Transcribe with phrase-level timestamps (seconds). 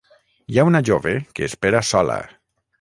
[0.53, 2.19] Hi ha una jove que espera sola.